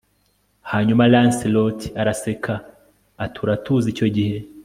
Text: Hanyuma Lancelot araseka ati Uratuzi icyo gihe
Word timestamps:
Hanyuma 0.71 1.03
Lancelot 1.13 1.79
araseka 2.01 2.53
ati 3.23 3.37
Uratuzi 3.43 3.87
icyo 3.93 4.07
gihe 4.15 4.37